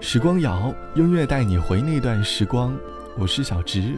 [0.00, 2.76] 时光谣，音乐带你回那段时光。
[3.16, 3.96] 我是小植，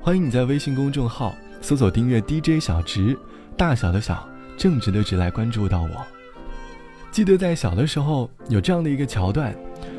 [0.00, 3.18] 欢迎你在微信公众号搜索订阅 DJ 小植，
[3.56, 6.06] 大小的小，正直的直来关注到我。
[7.10, 9.54] 记得在小的时候有这样的一个桥段，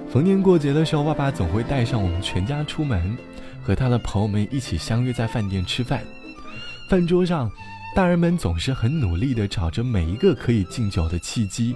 [0.09, 3.17] 逢年过节的时候，爸爸总会带上我们全家出门，
[3.63, 6.01] 和他的朋友们一起相约在饭店吃饭。
[6.89, 7.51] 饭桌上，
[7.95, 11.75] 大人们总是很努力地找着每一个可以敬酒的契机，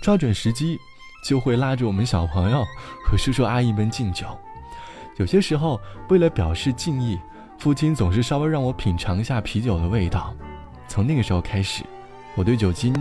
[0.00, 0.78] 抓准时机。
[1.24, 2.64] 就会拉着我们小朋友
[3.04, 4.26] 和叔叔阿姨们敬酒。
[5.16, 7.18] 有些时候，为了表示敬意，
[7.58, 10.32] 父亲总是稍微让我品尝一下啤酒的味道。
[10.86, 11.82] 从那个时候开始，
[12.36, 12.94] 我对酒精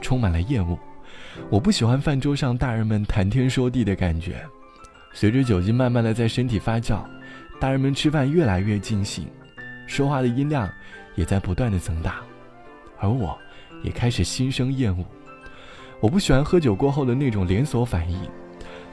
[0.00, 0.76] 充满了厌恶。
[1.48, 4.44] 我不喜欢饭桌上大人们谈天说地的感觉。
[5.12, 7.04] 随着酒精慢慢的在身体发酵，
[7.60, 9.28] 大人们吃饭越来越尽兴，
[9.86, 10.68] 说话的音量
[11.14, 12.16] 也在不断的增大，
[12.98, 13.38] 而我
[13.84, 15.04] 也开始心生厌恶。
[16.00, 18.18] 我不喜欢喝酒过后的那种连锁反应。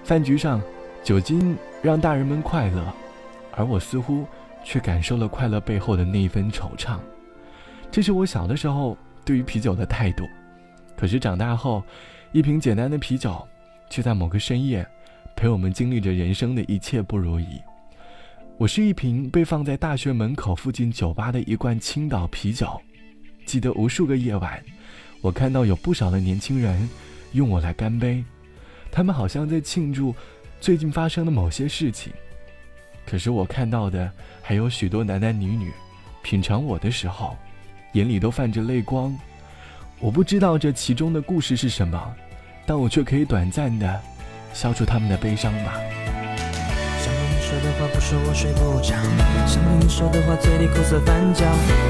[0.03, 0.61] 饭局上，
[1.03, 2.93] 酒精让大人们快乐，
[3.51, 4.25] 而我似乎
[4.63, 6.97] 却感受了快乐背后的那一份惆怅。
[7.91, 10.23] 这是我小的时候对于啤酒的态度。
[10.97, 11.83] 可是长大后，
[12.31, 13.45] 一瓶简单的啤酒，
[13.89, 14.85] 却在某个深夜，
[15.35, 17.61] 陪我们经历着人生的一切不如意。
[18.57, 22.81] 我是一瓶被放在大学门口附近酒吧的一罐青岛啤酒，
[23.45, 24.63] 记得无数个夜晚。
[25.25, 26.87] 我看到有不少的年轻人
[27.31, 28.23] 用我来干杯，
[28.91, 30.13] 他们好像在庆祝
[30.61, 32.13] 最近发生的某些事情。
[33.07, 34.11] 可是我看到的
[34.43, 35.71] 还有许多男男女女
[36.21, 37.35] 品尝我的时候，
[37.93, 39.17] 眼里都泛着泪光。
[39.99, 42.13] 我不知道这其中的故事是什么，
[42.67, 43.99] 但我却可以短暂的
[44.53, 45.73] 消除他们的悲伤吧。
[47.45, 48.95] 说的话不说我睡不着，
[49.45, 51.45] 想对你说的话嘴里苦涩翻搅，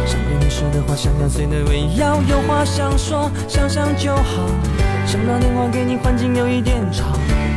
[0.06, 4.52] 想对你说的话像咬碎的胃药，有话想说想想就好。
[5.08, 7.06] 想打电话给你环境有一点吵，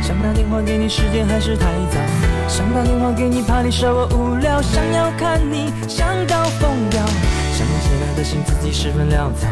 [0.01, 1.99] 想打电话给你时间还是太早，
[2.47, 7.05] 想打电话给你怕你说我无聊，想要看你想到疯掉。
[7.51, 9.49] 想你写来的信字迹十分潦草，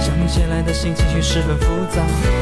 [0.00, 2.00] 想你写来的信情绪十分浮躁，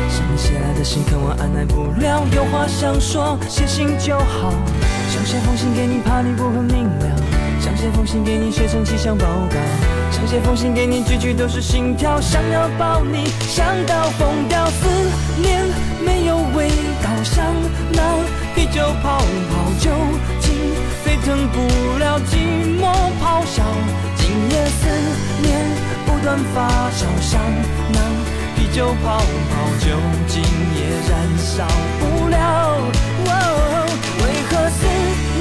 [0.09, 4.53] 想你写来的信可我按耐不了，有话想说写信就好。
[5.11, 7.07] 想写封信给你，怕你不很明了。
[7.61, 9.57] 想写封信给你，写成气象报告。
[10.13, 12.21] 想写封信给你，句句都是心跳。
[12.21, 14.65] 想要抱你，想到疯掉。
[14.67, 14.87] 思
[15.43, 15.65] 念
[16.05, 16.69] 没有味
[17.03, 17.45] 道，像
[17.91, 18.01] 那
[18.55, 19.19] 啤酒泡
[19.51, 19.91] 泡，酒
[20.39, 20.55] 精
[21.03, 22.87] 沸腾不了寂寞
[23.19, 23.65] 咆哮。
[24.17, 24.87] 今夜思
[25.43, 25.59] 念
[26.09, 27.39] 不断发烧，像
[27.93, 28.01] 那
[28.57, 29.87] 啤酒泡泡，酒
[30.27, 30.43] 精
[30.75, 31.67] 也燃烧
[32.01, 32.37] 不了。
[34.21, 34.87] 为何思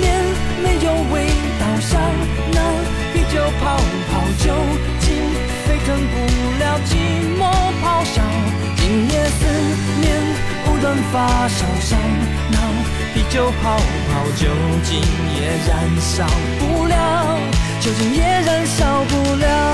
[0.01, 0.05] 念
[0.61, 1.25] 没有味
[1.57, 2.01] 道，像
[2.51, 2.59] 那
[3.13, 3.77] 啤酒泡
[4.11, 4.53] 泡，酒
[4.99, 5.07] 精
[5.65, 6.15] 沸腾不
[6.59, 6.91] 了寂
[7.39, 7.41] 寞
[7.81, 8.21] 咆哮。
[8.75, 9.39] 今夜思
[10.01, 10.05] 念
[10.65, 11.97] 不断发烧，像
[12.51, 12.57] 那
[13.13, 14.45] 啤酒泡泡，酒
[14.83, 15.01] 精
[15.33, 16.25] 也燃烧
[16.59, 17.39] 不了，
[17.79, 19.66] 酒精也燃烧不了。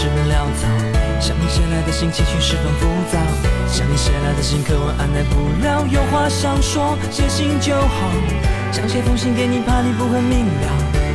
[0.00, 0.66] 十分潦草，
[1.20, 3.18] 想你写来的信情绪十分浮躁，
[3.68, 8.08] 想你写来的信可我按耐不了，有话想说写信就好，
[8.72, 10.68] 想写封信给你怕你不很明了，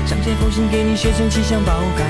[0.05, 2.05] 想写封信给你写成气象报告，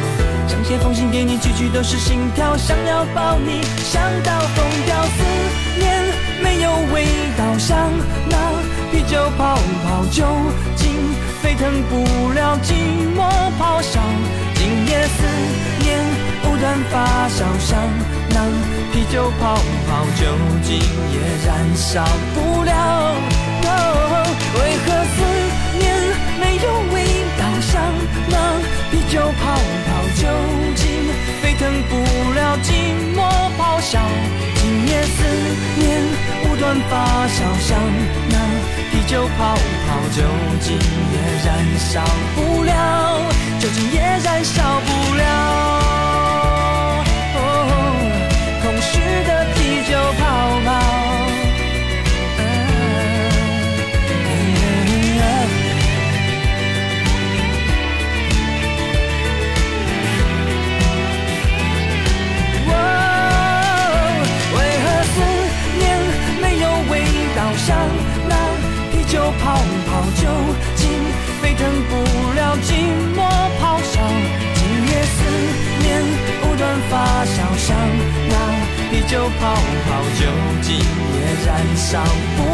[0.50, 5.24] 想写封信给你句句都是心跳，想要抱你想到疯掉，思
[5.80, 5.96] 念
[6.44, 7.90] 没有味道，像
[8.28, 8.36] 那
[8.92, 9.56] 啤酒泡
[9.88, 10.28] 泡，酒
[10.76, 10.92] 精
[11.42, 12.04] 沸腾不
[12.34, 12.76] 了寂
[13.16, 13.24] 寞
[13.56, 14.04] 咆哮，
[14.56, 15.24] 今夜思
[15.80, 16.35] 念。
[16.56, 17.78] 不断发烧，像
[18.30, 18.40] 那
[18.94, 19.56] 啤酒泡
[19.90, 20.26] 泡，酒
[20.64, 20.80] 精
[21.12, 22.02] 也燃烧
[22.34, 23.14] 不了。
[24.58, 25.18] 为何思
[25.78, 25.84] 念
[26.40, 27.04] 没有味
[27.38, 27.82] 道，像
[28.30, 28.38] 那
[28.90, 29.54] 啤酒泡
[29.86, 30.30] 泡，酒
[30.78, 30.88] 精
[31.42, 32.72] 沸腾不了寂
[33.18, 33.20] 寞
[33.60, 34.00] 咆哮。
[34.56, 35.26] 今夜思
[35.76, 36.02] 念
[36.42, 37.78] 不断发烧，像
[38.30, 38.38] 那
[38.92, 40.24] 啤酒泡泡，酒
[40.62, 40.80] 精
[41.12, 42.02] 也燃烧
[42.34, 43.20] 不了，
[43.60, 45.85] 酒精也燃烧不了。
[71.58, 71.94] 等不
[72.34, 72.68] 了寂
[73.16, 73.18] 寞
[73.60, 73.94] 咆哮，
[74.56, 75.18] 今夜思
[75.82, 75.86] 念
[76.42, 76.94] 不断发
[77.26, 77.76] 酵，像
[78.30, 78.34] 那
[78.92, 79.88] 啤酒泡泡，
[80.20, 80.22] 酒
[80.62, 82.04] 精也燃烧
[82.38, 82.45] 不。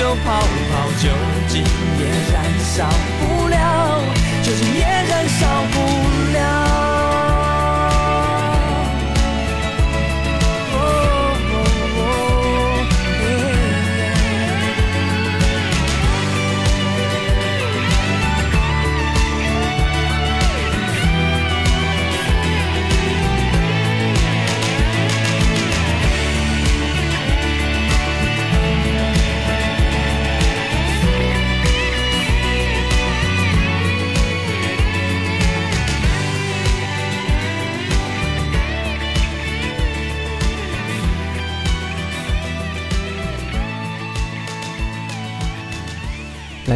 [0.00, 1.04] 那啤酒泡泡，酒
[1.46, 1.62] 精
[1.98, 2.02] 也
[2.32, 2.88] 燃烧
[3.20, 3.54] 不了，
[4.42, 6.19] 酒精也燃烧不了。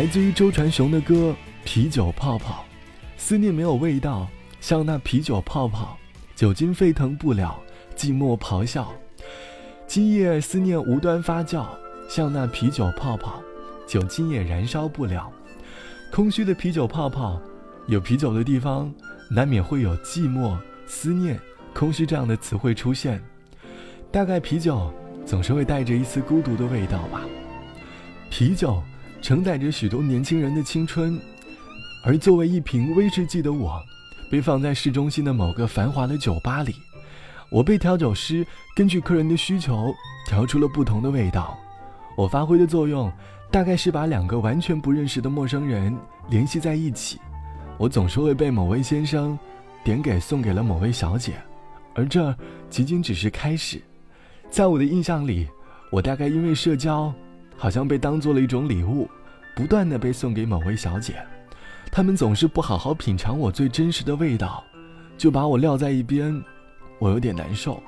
[0.04, 1.34] 来自于周传雄的歌
[1.64, 2.62] 《啤酒泡泡》，
[3.16, 4.28] 思念没有味道，
[4.60, 5.96] 像那啤酒泡泡，
[6.36, 7.58] 酒精沸腾不了，
[7.96, 8.92] 寂寞咆哮。
[9.86, 11.64] 今夜思念无端发酵，
[12.06, 13.42] 像那啤酒泡泡，
[13.86, 15.32] 酒精也燃烧不了。
[16.12, 17.40] 空虚的啤酒泡泡，
[17.86, 18.92] 有啤酒的地方，
[19.30, 20.54] 难免会有寂寞、
[20.86, 21.40] 思念、
[21.72, 23.18] 空虚这样的词汇出现。
[24.12, 24.92] 大概啤酒
[25.24, 27.22] 总是会带着一丝孤独的味道吧。
[28.28, 28.82] 啤酒。
[29.24, 31.18] 承载着许多年轻人的青春，
[32.04, 33.82] 而作为一瓶威士忌的我，
[34.30, 36.74] 被放在市中心的某个繁华的酒吧里。
[37.48, 39.94] 我被调酒师根据客人的需求
[40.26, 41.58] 调出了不同的味道。
[42.18, 43.10] 我发挥的作用，
[43.50, 45.96] 大概是把两个完全不认识的陌生人
[46.28, 47.18] 联系在一起。
[47.78, 49.38] 我总是会被某位先生
[49.82, 51.32] 点给送给了某位小姐，
[51.94, 52.36] 而这
[52.68, 53.80] 仅仅只是开始。
[54.50, 55.48] 在我的印象里，
[55.90, 57.10] 我大概因为社交。
[57.56, 59.08] 好像被当做了一种礼物，
[59.54, 61.14] 不断的被送给某位小姐，
[61.90, 64.62] 他们总是不好好品尝我最真实的味道，
[65.16, 66.42] 就把我撂在一边，
[66.98, 67.82] 我有点难受。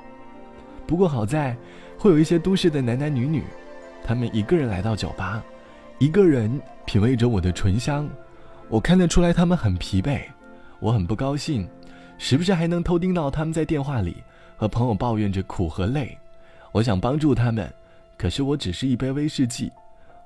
[0.85, 1.55] 不过好在，
[1.97, 3.43] 会有一些都市的男男女女，
[4.03, 5.43] 他们一个人来到酒吧，
[5.99, 8.09] 一个人品味着我的醇香，
[8.69, 10.21] 我看得出来他们很疲惫，
[10.79, 11.67] 我很不高兴，
[12.17, 14.17] 时不时还能偷听到他们在电话里
[14.55, 16.17] 和朋友抱怨着苦和累，
[16.71, 17.71] 我想帮助他们。
[18.17, 19.71] 可是我只是一杯威士忌，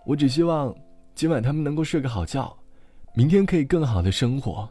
[0.06, 0.74] 我只希望
[1.14, 2.56] 今晚他们能够睡个好觉，
[3.14, 4.70] 明天可以更好的生活。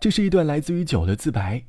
[0.00, 1.62] 这是一段来自于酒的自白。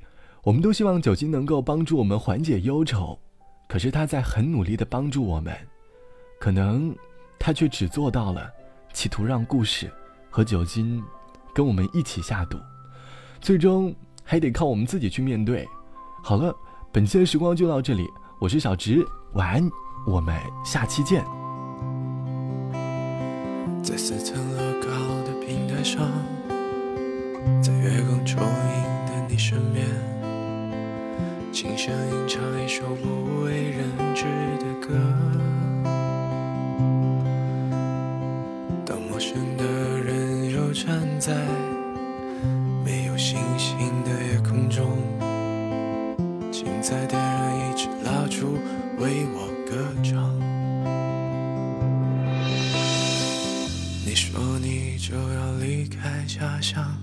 [0.43, 3.19] 我们都希望酒精能够帮助我们缓解忧愁，
[3.67, 5.53] 可是它在很努力的帮助我们，
[6.39, 6.95] 可能
[7.37, 8.49] 它却只做到了
[8.93, 9.91] 企图让故事
[10.29, 11.03] 和酒精
[11.53, 12.57] 跟我们一起下毒，
[13.41, 13.93] 最终
[14.23, 15.67] 还得靠我们自己去面对。
[16.23, 16.55] 好了，
[16.93, 18.07] 本期的时光就到这里，
[18.39, 19.69] 我是小直，晚安。
[20.07, 20.33] 我们
[20.63, 21.21] 下期见。
[23.83, 24.87] 在四层楼高
[25.25, 26.09] 的平台上，
[27.61, 29.85] 在月光充盈的你身边，
[31.51, 33.83] 轻声吟唱一首不为人
[34.15, 34.23] 知
[34.59, 34.95] 的歌。
[38.85, 41.33] 当陌生的人又站在
[54.19, 56.97] 说你就要离开家乡，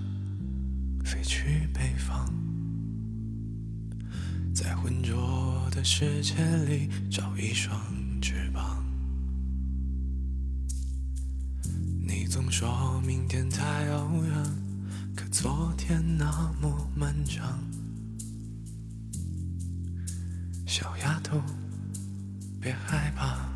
[1.05, 2.29] 飞去北方，
[4.53, 6.35] 在浑浊的世界
[6.67, 7.73] 里找一双
[8.21, 8.85] 翅膀。
[12.05, 14.33] 你总说明天太遥远，
[15.15, 17.57] 可昨天那么漫长。
[20.67, 21.41] 小丫头。
[22.59, 23.54] 别害怕。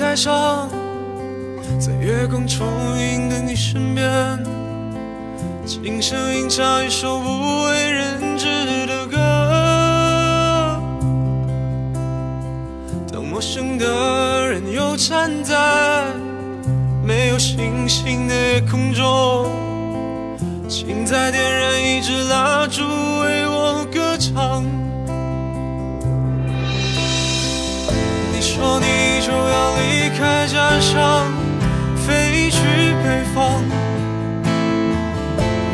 [0.00, 0.66] 台上，
[1.78, 2.66] 在月光充
[2.98, 4.42] 盈的你身边，
[5.66, 7.28] 轻声吟唱一首不
[7.64, 8.46] 为人知
[8.86, 9.18] 的歌。
[13.12, 16.06] 当陌生的人又站在
[17.04, 19.50] 没有星星的夜空中，
[20.66, 22.80] 请再点燃一支蜡烛
[23.20, 24.64] 为我歌唱。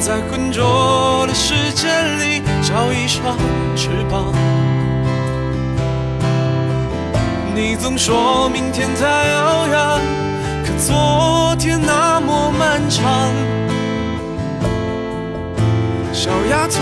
[0.07, 3.37] 在浑浊的世界里找一双
[3.75, 4.33] 翅膀。
[7.53, 10.01] 你总说明天太遥远，
[10.65, 13.33] 可昨天那么漫长。
[16.13, 16.81] 小丫头，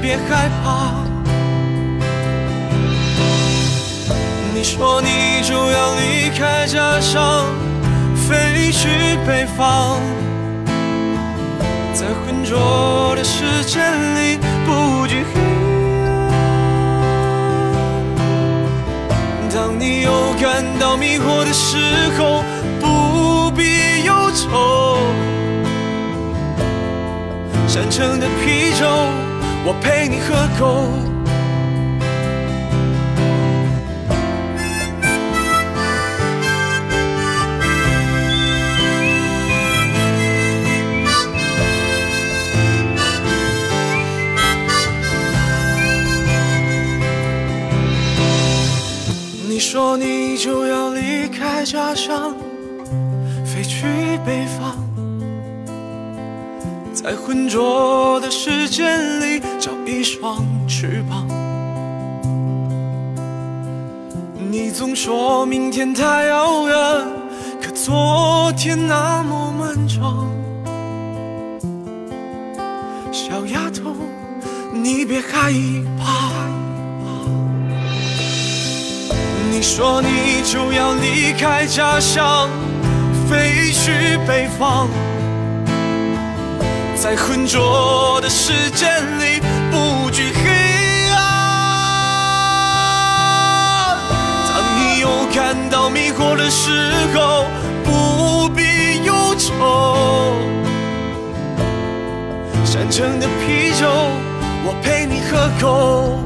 [0.00, 0.94] 别害怕。
[4.52, 7.44] 你说你就要离开家乡，
[8.16, 8.88] 飞去
[9.24, 10.00] 北方，
[12.02, 13.80] 在浑浊的时间
[14.16, 15.40] 里不惧黑
[16.00, 16.02] 暗。
[19.54, 21.78] 当你又感到迷惑的时
[22.18, 22.42] 候，
[22.80, 24.98] 不必忧愁。
[27.68, 28.84] 山城的啤酒，
[29.64, 31.11] 我陪你喝够。
[49.62, 52.34] 说你就要离开家乡，
[53.44, 53.86] 飞去
[54.26, 54.76] 北方，
[56.92, 61.26] 在浑浊的时间里找一双翅膀。
[64.50, 66.76] 你总说明天太遥远，
[67.62, 70.28] 可昨天那么漫长。
[73.12, 73.94] 小丫头，
[74.72, 75.52] 你别害
[75.98, 76.61] 怕。
[79.52, 82.48] 你说你就要离开家乡，
[83.28, 84.88] 飞去北方，
[86.96, 88.88] 在浑浊的时间
[89.20, 91.18] 里不惧黑暗。
[94.48, 97.44] 当你又感到迷惑的时候，
[97.84, 100.34] 不必忧愁。
[102.64, 103.86] 山城的啤酒，
[104.64, 106.22] 我陪你喝够。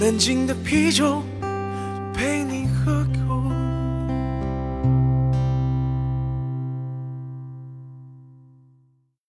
[0.00, 1.20] 南京的啤酒，